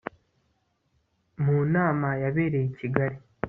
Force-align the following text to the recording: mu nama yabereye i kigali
mu 1.43 1.57
nama 1.73 2.09
yabereye 2.23 2.65
i 2.69 2.75
kigali 2.79 3.17